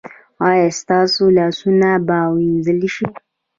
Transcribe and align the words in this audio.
ایا 0.49 0.67
ستاسو 0.79 1.23
لاسونه 1.37 1.89
به 2.07 2.17
وینځل 2.35 2.81
شي؟ 2.95 3.07